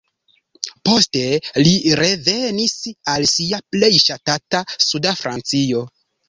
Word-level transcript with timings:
Poste 0.87 1.21
li 1.67 1.73
revenis 1.99 2.73
al 3.13 3.27
sia 3.33 3.61
plej 3.77 3.91
ŝatata 4.07 4.63
suda 4.87 5.15
Francio. 5.21 5.85